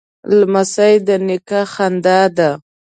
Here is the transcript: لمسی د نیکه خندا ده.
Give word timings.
لمسی 0.37 0.93
د 1.07 1.09
نیکه 1.27 1.61
خندا 1.73 2.19
ده. 2.37 2.49